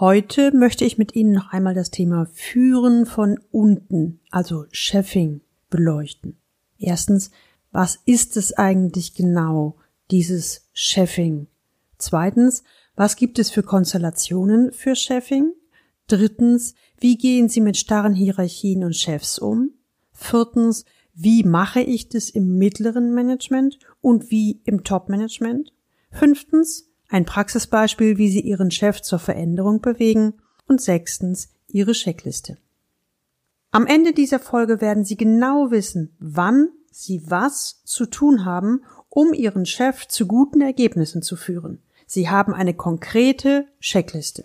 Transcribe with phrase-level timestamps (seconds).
[0.00, 5.40] Heute möchte ich mit Ihnen noch einmal das Thema Führen von unten, also Chefing,
[5.70, 6.36] beleuchten.
[6.78, 7.32] Erstens,
[7.72, 9.74] was ist es eigentlich genau,
[10.12, 11.48] dieses Chefing?
[11.98, 12.62] Zweitens,
[12.94, 15.52] was gibt es für Konstellationen für Chefing?
[16.06, 19.72] Drittens, wie gehen Sie mit starren Hierarchien und Chefs um?
[20.12, 25.72] Viertens, wie mache ich das im mittleren Management und wie im Top-Management?
[26.12, 30.34] Fünftens, ein Praxisbeispiel, wie Sie Ihren Chef zur Veränderung bewegen.
[30.66, 32.58] Und sechstens, Ihre Checkliste.
[33.70, 39.32] Am Ende dieser Folge werden Sie genau wissen, wann Sie was zu tun haben, um
[39.32, 41.82] Ihren Chef zu guten Ergebnissen zu führen.
[42.06, 44.44] Sie haben eine konkrete Checkliste.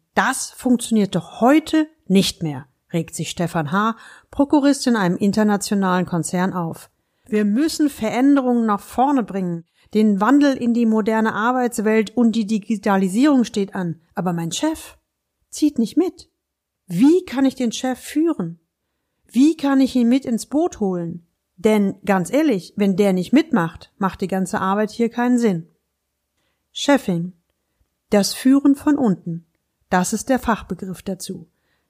[0.13, 3.95] das funktioniert doch heute nicht mehr, regt sich Stefan H.,
[4.29, 6.89] Prokurist in einem internationalen Konzern auf.
[7.27, 9.65] Wir müssen Veränderungen nach vorne bringen.
[9.93, 14.01] Den Wandel in die moderne Arbeitswelt und die Digitalisierung steht an.
[14.15, 14.97] Aber mein Chef
[15.49, 16.29] zieht nicht mit.
[16.87, 18.59] Wie kann ich den Chef führen?
[19.27, 21.25] Wie kann ich ihn mit ins Boot holen?
[21.55, 25.69] Denn ganz ehrlich, wenn der nicht mitmacht, macht die ganze Arbeit hier keinen Sinn.
[26.73, 27.33] Chefing.
[28.09, 29.45] Das Führen von unten.
[29.91, 31.47] Das ist der Fachbegriff dazu.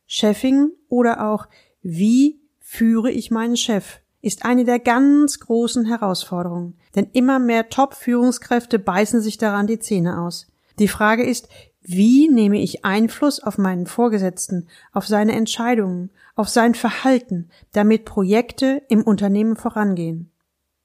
[0.07, 1.47] Chefing oder auch
[1.81, 8.79] wie führe ich meinen Chef ist eine der ganz großen Herausforderungen, denn immer mehr Top-Führungskräfte
[8.79, 10.47] beißen sich daran die Zähne aus.
[10.79, 11.47] Die Frage ist,
[11.81, 18.83] wie nehme ich Einfluss auf meinen Vorgesetzten, auf seine Entscheidungen, auf sein Verhalten, damit Projekte
[18.89, 20.31] im Unternehmen vorangehen?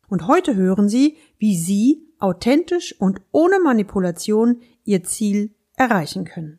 [0.09, 6.59] Und heute hören Sie, wie Sie authentisch und ohne Manipulation ihr Ziel erreichen können.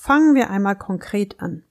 [0.00, 1.64] Fangen wir einmal konkret an.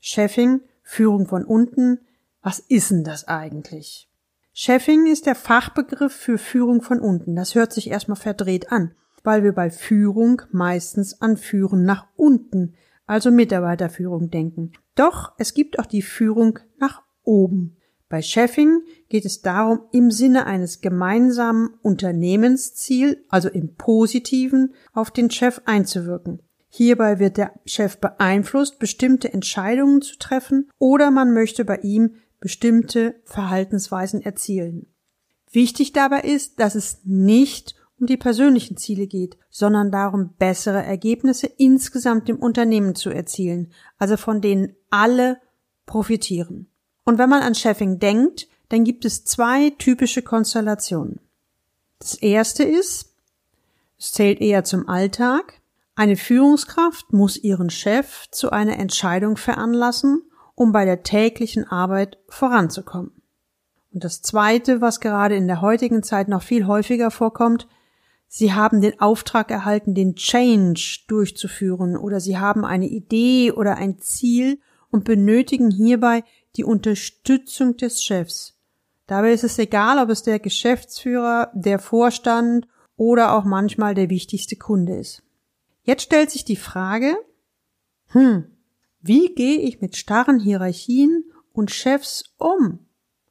[0.00, 1.98] Chefing, Führung von unten,
[2.40, 4.08] was ist denn das eigentlich?
[4.54, 7.36] Chefing ist der Fachbegriff für Führung von unten.
[7.36, 8.94] Das hört sich erstmal verdreht an,
[9.24, 12.76] weil wir bei Führung meistens an Führen nach unten,
[13.06, 14.72] also Mitarbeiterführung denken.
[14.94, 17.76] Doch es gibt auch die Führung nach oben.
[18.08, 25.30] Bei Chefing geht es darum, im Sinne eines gemeinsamen Unternehmensziel, also im Positiven, auf den
[25.30, 26.40] Chef einzuwirken.
[26.76, 33.14] Hierbei wird der Chef beeinflusst, bestimmte Entscheidungen zu treffen oder man möchte bei ihm bestimmte
[33.24, 34.86] Verhaltensweisen erzielen.
[35.50, 41.46] Wichtig dabei ist, dass es nicht um die persönlichen Ziele geht, sondern darum, bessere Ergebnisse
[41.46, 45.40] insgesamt im Unternehmen zu erzielen, also von denen alle
[45.86, 46.66] profitieren.
[47.06, 51.20] Und wenn man an Chefing denkt, dann gibt es zwei typische Konstellationen.
[52.00, 53.14] Das erste ist,
[53.98, 55.62] es zählt eher zum Alltag.
[55.98, 60.22] Eine Führungskraft muss ihren Chef zu einer Entscheidung veranlassen,
[60.54, 63.12] um bei der täglichen Arbeit voranzukommen.
[63.94, 67.66] Und das zweite, was gerade in der heutigen Zeit noch viel häufiger vorkommt,
[68.28, 73.98] Sie haben den Auftrag erhalten, den Change durchzuführen oder Sie haben eine Idee oder ein
[73.98, 76.24] Ziel und benötigen hierbei
[76.56, 78.58] die Unterstützung des Chefs.
[79.06, 84.56] Dabei ist es egal, ob es der Geschäftsführer, der Vorstand oder auch manchmal der wichtigste
[84.56, 85.22] Kunde ist.
[85.86, 87.16] Jetzt stellt sich die Frage,
[88.08, 88.50] hm,
[89.00, 92.88] wie gehe ich mit starren Hierarchien und Chefs um?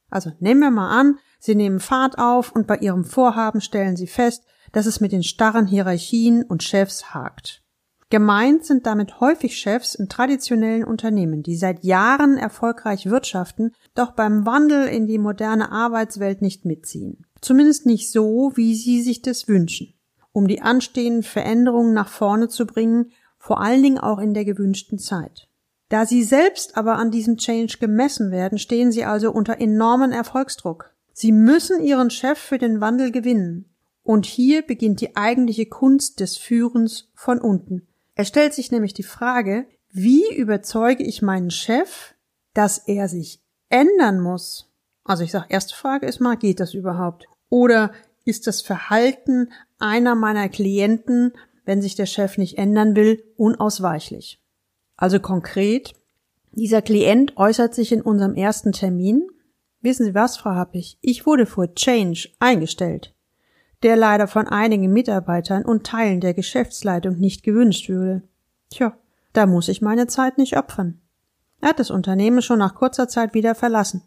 [0.09, 4.07] Also nehmen wir mal an, Sie nehmen Fahrt auf und bei Ihrem Vorhaben stellen Sie
[4.07, 7.61] fest, dass es mit den starren Hierarchien und Chefs hakt.
[8.09, 14.45] Gemeint sind damit häufig Chefs in traditionellen Unternehmen, die seit Jahren erfolgreich wirtschaften, doch beim
[14.45, 17.25] Wandel in die moderne Arbeitswelt nicht mitziehen.
[17.41, 19.94] Zumindest nicht so, wie sie sich das wünschen.
[20.35, 24.99] Um die anstehenden Veränderungen nach vorne zu bringen, vor allen Dingen auch in der gewünschten
[24.99, 25.47] Zeit.
[25.87, 30.93] Da sie selbst aber an diesem Change gemessen werden, stehen sie also unter enormen Erfolgsdruck.
[31.13, 33.69] Sie müssen ihren Chef für den Wandel gewinnen.
[34.03, 37.87] Und hier beginnt die eigentliche Kunst des Führens von unten.
[38.13, 42.13] Es stellt sich nämlich die Frage, wie überzeuge ich meinen Chef,
[42.53, 44.69] dass er sich ändern muss?
[45.05, 47.29] Also ich sage, erste Frage ist mal, geht das überhaupt?
[47.47, 47.93] Oder
[48.25, 51.33] ist das Verhalten einer meiner Klienten,
[51.65, 54.41] wenn sich der Chef nicht ändern will, unausweichlich?
[54.97, 55.93] Also konkret,
[56.51, 59.27] dieser Klient äußert sich in unserem ersten Termin.
[59.81, 60.97] Wissen Sie was, Frau Happig?
[61.01, 63.15] Ich wurde vor Change eingestellt
[63.85, 68.23] der leider von einigen Mitarbeitern und Teilen der Geschäftsleitung nicht gewünscht würde.
[68.71, 68.97] Tja,
[69.33, 71.01] Da muss ich meine Zeit nicht opfern.
[71.61, 74.01] Er hat das Unternehmen schon nach kurzer Zeit wieder verlassen.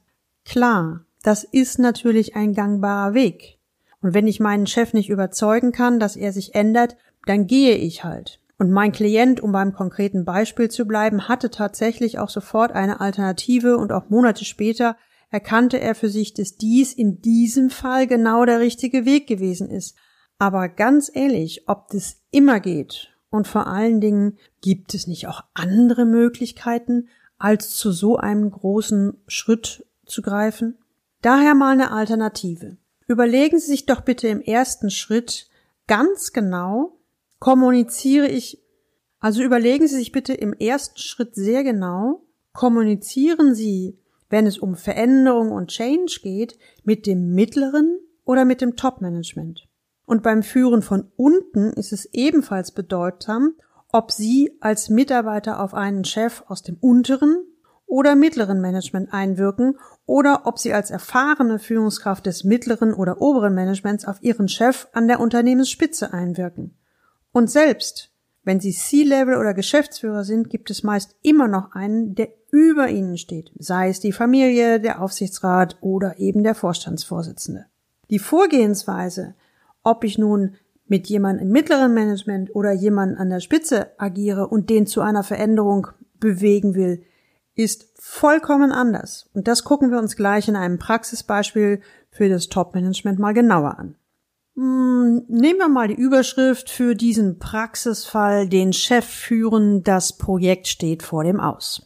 [0.44, 3.57] Klar, das ist natürlich ein gangbarer Weg.
[4.00, 6.96] Und wenn ich meinen Chef nicht überzeugen kann, dass er sich ändert,
[7.26, 8.40] dann gehe ich halt.
[8.58, 13.76] Und mein Klient, um beim konkreten Beispiel zu bleiben, hatte tatsächlich auch sofort eine Alternative
[13.76, 14.96] und auch Monate später
[15.30, 19.96] erkannte er für sich, dass dies in diesem Fall genau der richtige Weg gewesen ist.
[20.38, 25.42] Aber ganz ehrlich, ob das immer geht und vor allen Dingen gibt es nicht auch
[25.54, 27.08] andere Möglichkeiten,
[27.38, 30.78] als zu so einem großen Schritt zu greifen?
[31.22, 32.76] Daher mal eine Alternative.
[33.08, 35.48] Überlegen Sie sich doch bitte im ersten Schritt
[35.86, 37.00] ganz genau,
[37.38, 38.62] kommuniziere ich,
[39.18, 44.76] also überlegen Sie sich bitte im ersten Schritt sehr genau, kommunizieren Sie, wenn es um
[44.76, 49.66] Veränderung und Change geht, mit dem mittleren oder mit dem Top-Management.
[50.04, 53.54] Und beim Führen von unten ist es ebenfalls bedeutsam,
[53.90, 57.47] ob Sie als Mitarbeiter auf einen Chef aus dem unteren
[57.88, 64.04] oder mittleren Management einwirken oder ob Sie als erfahrene Führungskraft des mittleren oder oberen Managements
[64.04, 66.76] auf Ihren Chef an der Unternehmensspitze einwirken.
[67.32, 68.12] Und selbst
[68.44, 73.18] wenn Sie C-Level oder Geschäftsführer sind, gibt es meist immer noch einen, der über Ihnen
[73.18, 77.66] steht, sei es die Familie, der Aufsichtsrat oder eben der Vorstandsvorsitzende.
[78.10, 79.34] Die Vorgehensweise,
[79.82, 80.56] ob ich nun
[80.86, 85.22] mit jemandem im mittleren Management oder jemandem an der Spitze agiere und den zu einer
[85.22, 85.88] Veränderung
[86.18, 87.02] bewegen will,
[87.58, 89.28] ist vollkommen anders.
[89.34, 93.96] Und das gucken wir uns gleich in einem Praxisbeispiel für das Top-Management mal genauer an.
[94.54, 101.02] Hm, nehmen wir mal die Überschrift für diesen Praxisfall, den Chef führen, das Projekt steht
[101.02, 101.82] vor dem Aus.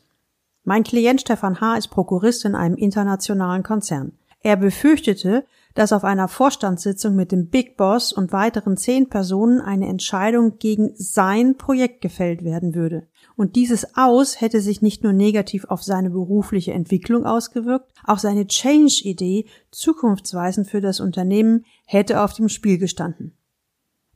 [0.64, 1.76] Mein Klient Stefan H.
[1.76, 4.12] ist Prokurist in einem internationalen Konzern.
[4.42, 9.88] Er befürchtete, dass auf einer Vorstandssitzung mit dem Big Boss und weiteren zehn Personen eine
[9.88, 13.06] Entscheidung gegen sein Projekt gefällt werden würde.
[13.36, 18.46] Und dieses Aus hätte sich nicht nur negativ auf seine berufliche Entwicklung ausgewirkt, auch seine
[18.46, 23.36] Change-Idee, zukunftsweisend für das Unternehmen, hätte auf dem Spiel gestanden.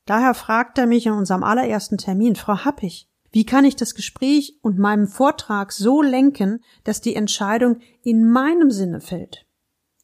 [0.04, 4.58] Daher fragt er mich in unserem allerersten Termin, Frau Happig, wie kann ich das Gespräch
[4.62, 9.44] und meinem Vortrag so lenken, dass die Entscheidung in meinem Sinne fällt?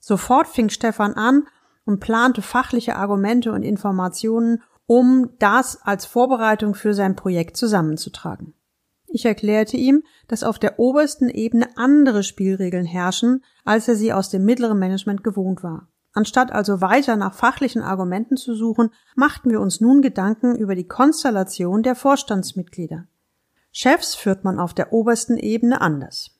[0.01, 1.47] Sofort fing Stefan an
[1.85, 8.55] und plante fachliche Argumente und Informationen, um das als Vorbereitung für sein Projekt zusammenzutragen.
[9.15, 14.31] Ich erklärte ihm, dass auf der obersten Ebene andere Spielregeln herrschen, als er sie aus
[14.31, 15.89] dem mittleren Management gewohnt war.
[16.15, 20.89] Anstatt also weiter nach fachlichen Argumenten zu suchen, machten wir uns nun Gedanken über die
[20.89, 23.07] Konstellation der Vorstandsmitglieder.
[23.71, 26.31] Chefs führt man auf der obersten Ebene anders.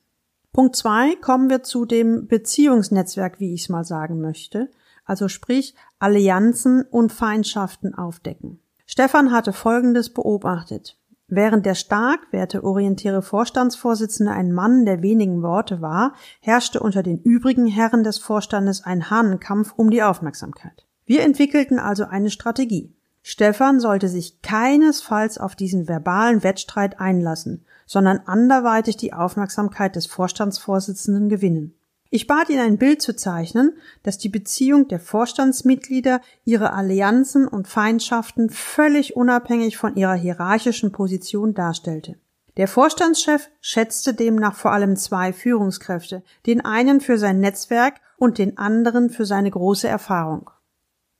[0.51, 4.71] Punkt zwei kommen wir zu dem Beziehungsnetzwerk, wie ich es mal sagen möchte,
[5.05, 8.59] also sprich Allianzen und Feindschaften aufdecken.
[8.87, 10.97] Stefan hatte Folgendes beobachtet.
[11.35, 17.65] Während der stark werteorientierte Vorstandsvorsitzende ein Mann der wenigen Worte war, herrschte unter den übrigen
[17.65, 20.85] Herren des Vorstandes ein Hahnenkampf um die Aufmerksamkeit.
[21.07, 22.93] Wir entwickelten also eine Strategie.
[23.23, 31.29] Stefan sollte sich keinesfalls auf diesen verbalen Wettstreit einlassen, sondern anderweitig die Aufmerksamkeit des Vorstandsvorsitzenden
[31.29, 31.73] gewinnen.
[32.15, 37.67] Ich bat ihn ein Bild zu zeichnen, das die Beziehung der Vorstandsmitglieder, ihre Allianzen und
[37.67, 42.19] Feindschaften völlig unabhängig von ihrer hierarchischen Position darstellte.
[42.55, 48.59] Der Vorstandschef schätzte demnach vor allem zwei Führungskräfte, den einen für sein Netzwerk und den
[48.59, 50.51] anderen für seine große Erfahrung.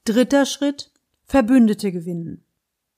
[0.06, 0.92] Dritter Schritt
[1.26, 2.44] Verbündete gewinnen.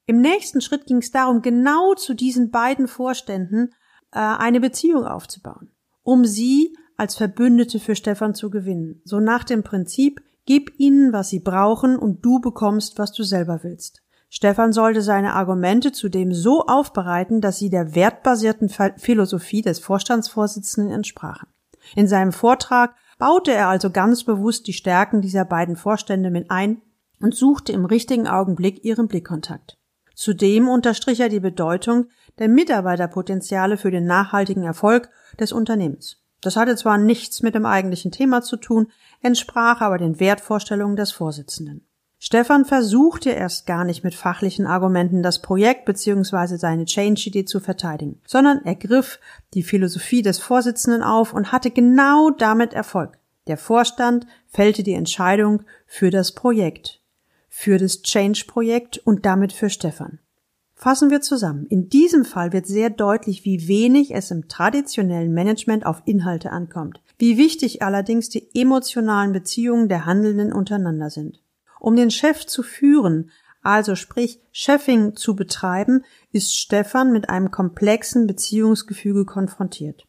[0.06, 3.74] Im nächsten Schritt ging es darum, genau zu diesen beiden Vorständen
[4.12, 5.72] äh, eine Beziehung aufzubauen,
[6.04, 9.02] um sie als Verbündete für Stefan zu gewinnen.
[9.04, 13.62] So nach dem Prinzip, gib ihnen, was sie brauchen und du bekommst, was du selber
[13.64, 14.02] willst.
[14.30, 21.48] Stefan sollte seine Argumente zudem so aufbereiten, dass sie der wertbasierten Philosophie des Vorstandsvorsitzenden entsprachen.
[21.96, 26.82] In seinem Vortrag baute er also ganz bewusst die Stärken dieser beiden Vorstände mit ein
[27.22, 29.78] und suchte im richtigen Augenblick ihren Blickkontakt.
[30.16, 32.08] Zudem unterstrich er die Bedeutung
[32.40, 35.10] der Mitarbeiterpotenziale für den nachhaltigen Erfolg
[35.40, 36.25] des Unternehmens.
[36.46, 38.88] Das hatte zwar nichts mit dem eigentlichen Thema zu tun,
[39.22, 41.88] entsprach aber den Wertvorstellungen des Vorsitzenden.
[42.18, 46.58] Stefan versuchte erst gar nicht mit fachlichen Argumenten das Projekt bzw.
[46.58, 49.20] seine Change-Idee zu verteidigen, sondern er griff
[49.54, 53.18] die Philosophie des Vorsitzenden auf und hatte genau damit Erfolg.
[53.48, 57.02] Der Vorstand fällte die Entscheidung für das Projekt
[57.58, 60.20] für das Change-Projekt und damit für Stefan.
[60.78, 61.66] Fassen wir zusammen.
[61.68, 67.02] In diesem Fall wird sehr deutlich, wie wenig es im traditionellen Management auf Inhalte ankommt,
[67.18, 71.42] wie wichtig allerdings die emotionalen Beziehungen der Handelnden untereinander sind.
[71.80, 78.28] Um den Chef zu führen, also sprich Chefing zu betreiben, ist Stefan mit einem komplexen
[78.28, 80.06] Beziehungsgefüge konfrontiert.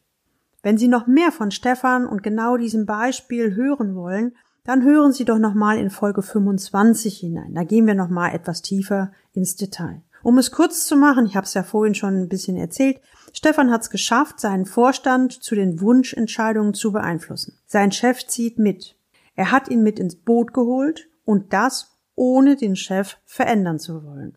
[0.62, 4.32] Wenn Sie noch mehr von Stefan und genau diesem Beispiel hören wollen,
[4.64, 7.54] dann hören Sie doch nochmal in Folge 25 hinein.
[7.54, 10.02] Da gehen wir nochmal etwas tiefer ins Detail.
[10.26, 13.00] Um es kurz zu machen, ich habe es ja vorhin schon ein bisschen erzählt,
[13.32, 17.60] Stefan hat es geschafft, seinen Vorstand zu den Wunschentscheidungen zu beeinflussen.
[17.64, 18.96] Sein Chef zieht mit.
[19.36, 24.36] Er hat ihn mit ins Boot geholt und das ohne den Chef verändern zu wollen.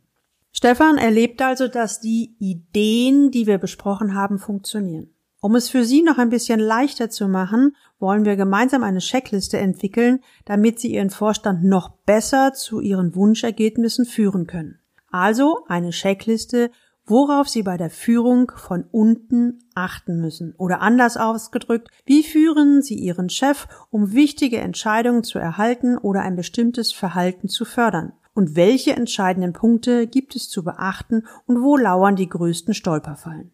[0.52, 5.10] Stefan erlebt also, dass die Ideen, die wir besprochen haben, funktionieren.
[5.42, 9.58] Um es für Sie noch ein bisschen leichter zu machen, wollen wir gemeinsam eine Checkliste
[9.58, 14.79] entwickeln, damit Sie Ihren Vorstand noch besser zu Ihren Wunschergebnissen führen können.
[15.12, 16.72] Also eine Checkliste,
[17.06, 20.54] worauf Sie bei der Führung von unten achten müssen.
[20.58, 26.36] Oder anders ausgedrückt, wie führen Sie Ihren Chef, um wichtige Entscheidungen zu erhalten oder ein
[26.36, 28.14] bestimmtes Verhalten zu fördern?
[28.34, 33.52] Und welche entscheidenden Punkte gibt es zu beachten und wo lauern die größten Stolperfallen?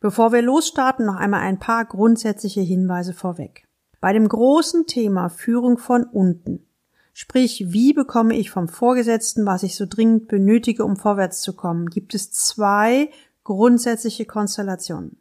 [0.00, 3.64] Bevor wir losstarten, noch einmal ein paar grundsätzliche Hinweise vorweg.
[4.00, 6.65] Bei dem großen Thema Führung von unten,
[7.16, 11.88] sprich wie bekomme ich vom Vorgesetzten, was ich so dringend benötige, um vorwärts zu kommen,
[11.88, 13.08] gibt es zwei
[13.42, 15.16] grundsätzliche Konstellationen.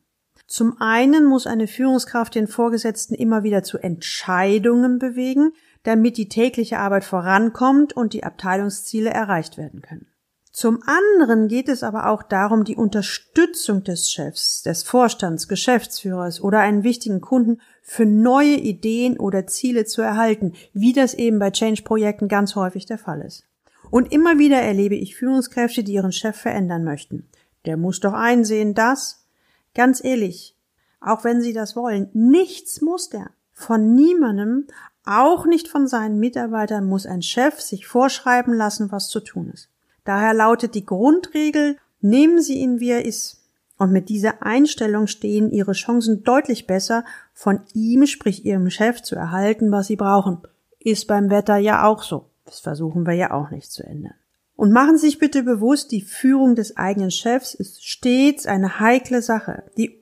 [0.46, 6.80] Zum einen muss eine Führungskraft den Vorgesetzten immer wieder zu Entscheidungen bewegen, damit die tägliche
[6.80, 10.08] Arbeit vorankommt und die Abteilungsziele erreicht werden können.
[10.55, 16.62] Zum anderen geht es aber auch darum, die Unterstützung des Chefs, des Vorstands, Geschäftsführers oder
[16.62, 22.29] einen wichtigen Kunden für neue Ideen oder Ziele zu erhalten, wie das eben bei Change-Projekten
[22.29, 23.43] ganz häufig der Fall ist.
[23.91, 27.27] Und immer wieder erlebe ich Führungskräfte, die ihren Chef verändern möchten.
[27.65, 29.25] Der muss doch einsehen, dass,
[29.74, 30.55] ganz ehrlich,
[31.01, 33.31] auch wenn sie das wollen, nichts muss der.
[33.51, 34.67] Von niemandem,
[35.03, 39.69] auch nicht von seinen Mitarbeitern, muss ein Chef sich vorschreiben lassen, was zu tun ist.
[40.05, 43.41] Daher lautet die Grundregel, nehmen Sie ihn wie er ist.
[43.77, 49.15] Und mit dieser Einstellung stehen Ihre Chancen deutlich besser, von ihm, sprich Ihrem Chef, zu
[49.15, 50.38] erhalten, was Sie brauchen.
[50.79, 52.29] Ist beim Wetter ja auch so.
[52.45, 54.13] Das versuchen wir ja auch nicht zu ändern.
[54.55, 59.21] Und machen Sie sich bitte bewusst, die Führung des eigenen Chefs ist stets eine heikle
[59.21, 60.00] Sache, die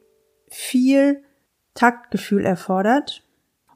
[0.48, 1.24] viel
[1.74, 3.24] Taktgefühl erfordert.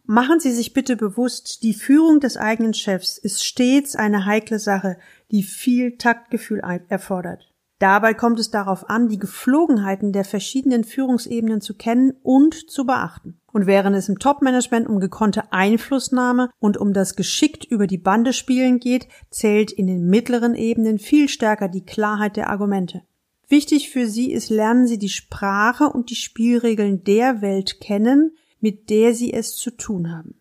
[0.09, 4.97] Machen Sie sich bitte bewusst, die Führung des eigenen Chefs ist stets eine heikle Sache,
[5.31, 7.53] die viel Taktgefühl erfordert.
[7.79, 13.41] Dabei kommt es darauf an, die Geflogenheiten der verschiedenen Führungsebenen zu kennen und zu beachten.
[13.51, 18.31] Und während es im Top-Management um gekonnte Einflussnahme und um das geschickt über die Bande
[18.31, 23.01] spielen geht, zählt in den mittleren Ebenen viel stärker die Klarheit der Argumente.
[23.49, 28.89] Wichtig für Sie ist, lernen Sie die Sprache und die Spielregeln der Welt kennen, mit
[28.89, 30.35] der Sie es zu tun haben.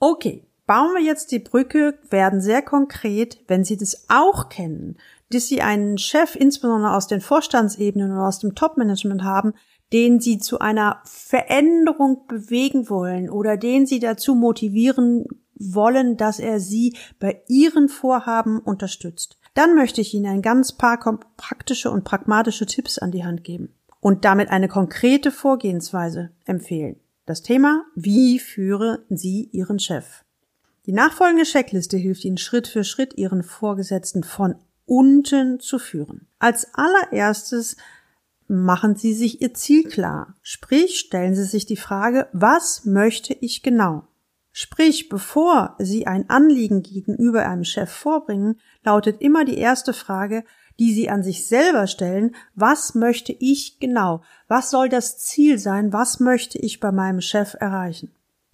[0.00, 4.98] Okay, Bauen wir jetzt die Brücke, werden sehr konkret, wenn Sie das auch kennen,
[5.30, 9.54] dass Sie einen Chef, insbesondere aus den Vorstandsebenen oder aus dem Topmanagement haben,
[9.94, 16.60] den Sie zu einer Veränderung bewegen wollen oder den Sie dazu motivieren wollen, dass er
[16.60, 19.38] Sie bei Ihren Vorhaben unterstützt.
[19.54, 20.98] Dann möchte ich Ihnen ein ganz paar
[21.38, 27.00] praktische und pragmatische Tipps an die Hand geben und damit eine konkrete Vorgehensweise empfehlen.
[27.28, 30.24] Das Thema, wie führen Sie Ihren Chef?
[30.86, 34.54] Die nachfolgende Checkliste hilft Ihnen Schritt für Schritt, Ihren Vorgesetzten von
[34.86, 36.26] unten zu führen.
[36.38, 37.76] Als allererstes
[38.46, 40.36] machen Sie sich Ihr Ziel klar.
[40.40, 44.08] Sprich, stellen Sie sich die Frage, was möchte ich genau?
[44.50, 50.44] Sprich, bevor Sie ein Anliegen gegenüber einem Chef vorbringen, lautet immer die erste Frage,
[50.78, 54.22] die Sie an sich selber stellen, was möchte ich genau?
[54.46, 55.92] Was soll das Ziel sein?
[55.92, 58.10] Was möchte ich bei meinem Chef erreichen?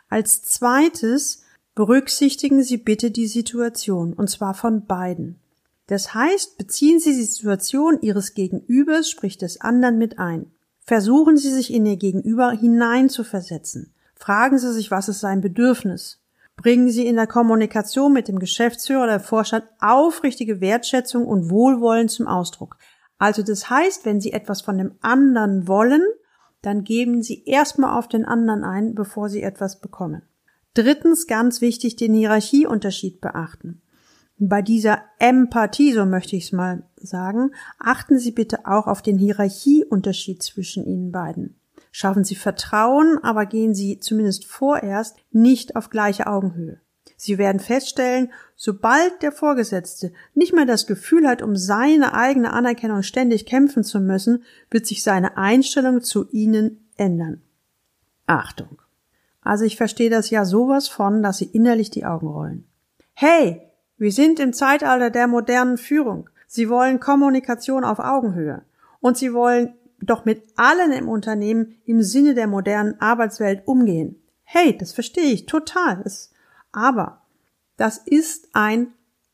[0.09, 1.43] Als zweites
[1.75, 5.40] Berücksichtigen Sie bitte die Situation, und zwar von beiden.
[5.87, 10.47] Das heißt, beziehen Sie die Situation Ihres Gegenübers, sprich des anderen, mit ein.
[10.81, 13.93] Versuchen Sie sich in Ihr Gegenüber hineinzuversetzen.
[14.14, 16.21] Fragen Sie sich, was ist sein Bedürfnis.
[16.56, 22.26] Bringen Sie in der Kommunikation mit dem Geschäftsführer oder Vorstand aufrichtige Wertschätzung und Wohlwollen zum
[22.26, 22.76] Ausdruck.
[23.18, 26.02] Also das heißt, wenn Sie etwas von dem anderen wollen,
[26.62, 30.23] dann geben Sie erstmal auf den anderen ein, bevor Sie etwas bekommen.
[30.75, 33.82] Drittens ganz wichtig den Hierarchieunterschied beachten.
[34.38, 39.18] Bei dieser Empathie, so möchte ich es mal sagen, achten Sie bitte auch auf den
[39.18, 41.61] Hierarchieunterschied zwischen Ihnen beiden.
[41.97, 46.81] Schaffen Sie Vertrauen, aber gehen Sie zumindest vorerst nicht auf gleiche Augenhöhe.
[47.17, 53.05] Sie werden feststellen, sobald der Vorgesetzte nicht mehr das Gefühl hat, um seine eigene Anerkennung
[53.05, 57.43] ständig kämpfen zu müssen, wird sich seine Einstellung zu Ihnen ändern.
[58.27, 58.83] Achtung!
[59.41, 62.67] Also ich verstehe das ja sowas von, dass sie innerlich die Augen rollen.
[63.13, 63.63] Hey,
[63.99, 66.29] wir sind im Zeitalter der modernen Führung.
[66.49, 68.63] Sie wollen Kommunikation auf Augenhöhe.
[68.99, 69.75] Und sie wollen
[70.06, 74.23] doch mit allen im Unternehmen im Sinne der modernen Arbeitswelt umgehen.
[74.42, 76.04] Hey, das verstehe ich total.
[76.73, 77.23] Aber
[77.76, 78.88] das ist ein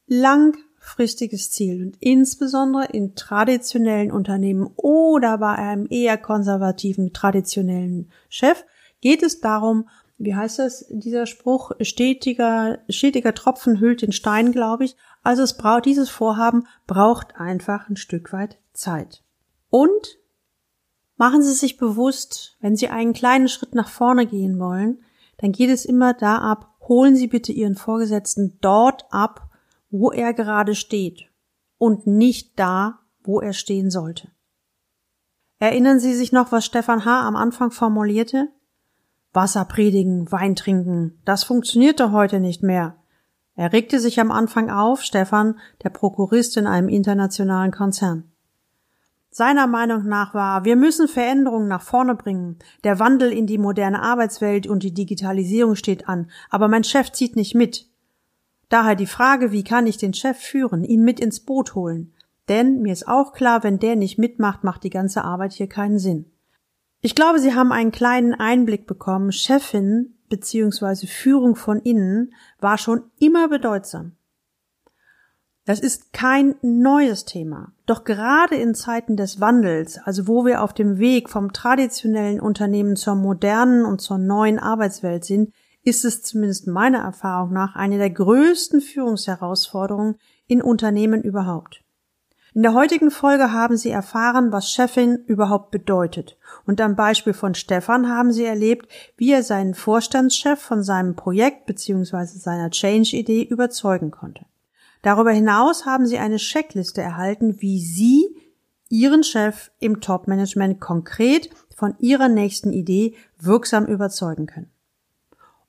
[0.06, 8.64] langfristiges Ziel und insbesondere in traditionellen Unternehmen oder bei einem eher konservativen traditionellen Chef
[9.00, 14.84] geht es darum, wie heißt das, dieser Spruch, stetiger, stetiger Tropfen hüllt den Stein, glaube
[14.84, 14.96] ich.
[15.22, 19.22] Also es braucht, dieses Vorhaben braucht einfach ein Stück weit Zeit.
[19.70, 20.19] Und
[21.20, 25.02] machen Sie sich bewusst, wenn Sie einen kleinen Schritt nach vorne gehen wollen,
[25.36, 29.50] dann geht es immer da ab, holen Sie bitte Ihren Vorgesetzten dort ab,
[29.90, 31.28] wo er gerade steht
[31.76, 34.28] und nicht da, wo er stehen sollte.
[35.58, 37.28] Erinnern Sie sich noch, was Stefan H.
[37.28, 38.48] am Anfang formulierte?
[39.34, 42.96] Wasser predigen, Wein trinken, das funktionierte heute nicht mehr.
[43.56, 48.29] Er regte sich am Anfang auf, Stefan, der Prokurist in einem internationalen Konzern.
[49.32, 52.58] Seiner Meinung nach war, wir müssen Veränderungen nach vorne bringen.
[52.82, 57.37] Der Wandel in die moderne Arbeitswelt und die Digitalisierung steht an, aber mein Chef zieht
[57.37, 57.88] nicht mit.
[58.68, 62.12] Daher die Frage, wie kann ich den Chef führen, ihn mit ins Boot holen?
[62.49, 66.00] Denn mir ist auch klar, wenn der nicht mitmacht, macht die ganze Arbeit hier keinen
[66.00, 66.26] Sinn.
[67.00, 69.30] Ich glaube, Sie haben einen kleinen Einblick bekommen.
[69.30, 71.06] Chefin bzw.
[71.06, 74.16] Führung von innen war schon immer bedeutsam.
[75.67, 77.73] Das ist kein neues Thema.
[77.87, 82.97] Doch gerade in Zeiten des Wandels, also wo wir auf dem Weg vom traditionellen Unternehmen
[82.97, 85.52] zur modernen und zur neuen Arbeitswelt sind,
[85.83, 91.83] ist es zumindest meiner Erfahrung nach eine der größten Führungsherausforderungen in Unternehmen überhaupt.
[92.52, 96.37] In der heutigen Folge haben Sie erfahren, was Chefin überhaupt bedeutet.
[96.67, 101.67] Und am Beispiel von Stefan haben Sie erlebt, wie er seinen Vorstandschef von seinem Projekt
[101.67, 102.25] bzw.
[102.25, 104.47] seiner Change-Idee überzeugen konnte.
[105.02, 108.37] Darüber hinaus haben Sie eine Checkliste erhalten, wie Sie
[108.88, 114.71] Ihren Chef im Top-Management konkret von Ihrer nächsten Idee wirksam überzeugen können.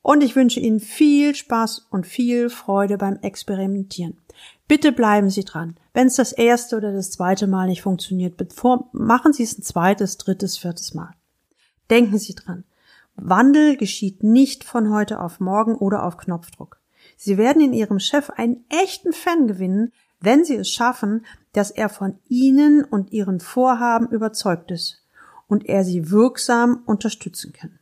[0.02, 4.18] Und ich wünsche Ihnen viel Spaß und viel Freude beim Experimentieren.
[4.68, 5.76] Bitte bleiben Sie dran.
[5.94, 9.64] Wenn es das erste oder das zweite Mal nicht funktioniert, bevor, machen Sie es ein
[9.64, 11.14] zweites, drittes, viertes Mal.
[11.90, 12.64] Denken Sie dran.
[13.16, 16.81] Wandel geschieht nicht von heute auf morgen oder auf Knopfdruck.
[17.24, 21.88] Sie werden in Ihrem Chef einen echten Fan gewinnen, wenn Sie es schaffen, dass er
[21.88, 25.06] von Ihnen und Ihren Vorhaben überzeugt ist
[25.48, 27.78] und er Sie wirksam unterstützen kann.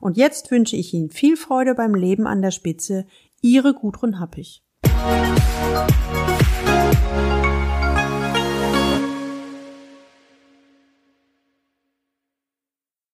[0.00, 3.04] Und jetzt wünsche ich Ihnen viel Freude beim Leben an der Spitze.
[3.42, 4.62] Ihre Gudrun Happig.